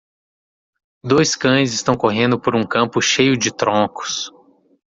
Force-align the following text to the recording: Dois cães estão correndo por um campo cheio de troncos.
Dois 1.03 1.35
cães 1.35 1.73
estão 1.75 1.95
correndo 1.95 2.39
por 2.39 2.55
um 2.55 2.65
campo 2.65 2.99
cheio 2.99 3.37
de 3.37 3.53
troncos. 3.55 4.31